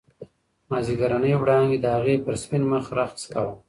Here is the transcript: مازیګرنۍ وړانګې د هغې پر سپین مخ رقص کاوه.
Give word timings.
مازیګرنۍ 0.69 1.33
وړانګې 1.37 1.77
د 1.81 1.85
هغې 1.95 2.15
پر 2.25 2.33
سپین 2.43 2.63
مخ 2.71 2.85
رقص 2.97 3.23
کاوه. 3.31 3.53